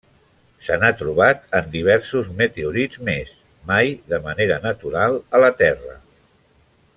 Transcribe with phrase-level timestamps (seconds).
[0.67, 3.35] Se n'ha trobat en diversos meteorits més,
[3.73, 5.99] mai de manera natural a la Terra.